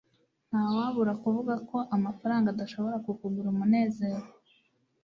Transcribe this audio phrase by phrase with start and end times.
[0.49, 4.25] ntawabura kuvuga ko amafaranga adashobora kukugura umunezero